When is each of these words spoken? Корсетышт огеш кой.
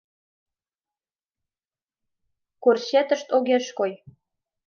Корсетышт 2.63 3.27
огеш 3.35 3.65
кой. 3.77 3.91